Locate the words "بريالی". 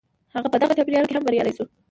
1.27-1.53